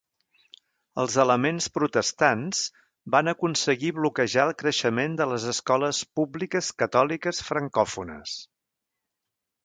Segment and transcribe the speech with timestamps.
[1.01, 2.61] Els elements protestants
[3.15, 8.35] van aconseguir bloquejar el creixement de les escoles públiques catòliques francòfones.